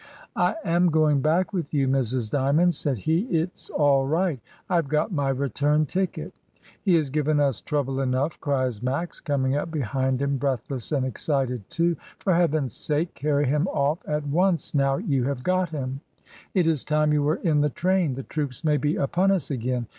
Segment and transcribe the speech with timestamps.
[0.35, 2.31] "I am going back with you, Mrs.
[2.31, 6.33] D3anond," said he; "it's all right IVe got my return ticket."
[6.81, 11.69] "He has given us trouble enough!" cries Max, coming up behind him breathless and excited
[11.69, 11.97] too.
[12.17, 16.01] "For heaven's sake carry him off at once now you have got him.
[16.55, 18.13] It is time you were in the train.
[18.13, 19.85] The troops may be upon us again.